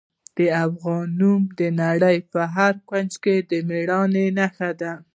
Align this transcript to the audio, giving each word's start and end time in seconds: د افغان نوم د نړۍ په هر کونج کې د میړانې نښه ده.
د 0.37 0.39
افغان 0.65 1.05
نوم 1.19 1.41
د 1.59 1.61
نړۍ 1.81 2.17
په 2.31 2.41
هر 2.55 2.73
کونج 2.89 3.11
کې 3.23 3.35
د 3.49 3.51
میړانې 3.69 4.25
نښه 4.37 4.69
ده. 4.81 4.93